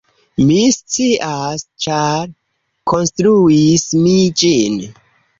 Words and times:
Mi 0.45 0.55
scias, 0.75 1.63
ĉar 1.85 2.31
konstruis 2.93 3.85
mi 4.07 4.15
ĝin. 4.43 4.81